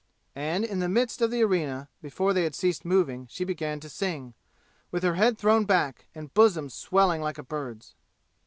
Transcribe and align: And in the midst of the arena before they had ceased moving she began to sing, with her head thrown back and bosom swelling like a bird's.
And 0.35 0.65
in 0.65 0.79
the 0.79 0.89
midst 0.89 1.21
of 1.21 1.29
the 1.29 1.43
arena 1.43 1.87
before 2.01 2.33
they 2.33 2.43
had 2.45 2.55
ceased 2.55 2.83
moving 2.83 3.27
she 3.29 3.43
began 3.43 3.79
to 3.81 3.87
sing, 3.87 4.33
with 4.89 5.03
her 5.03 5.13
head 5.13 5.37
thrown 5.37 5.63
back 5.65 6.07
and 6.15 6.33
bosom 6.33 6.69
swelling 6.71 7.21
like 7.21 7.37
a 7.37 7.43
bird's. 7.43 7.93